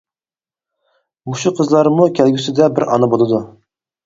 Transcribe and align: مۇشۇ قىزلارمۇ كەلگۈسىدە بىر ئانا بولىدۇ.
مۇشۇ 1.31 1.51
قىزلارمۇ 1.59 2.09
كەلگۈسىدە 2.21 2.71
بىر 2.81 2.89
ئانا 2.97 3.13
بولىدۇ. 3.15 3.45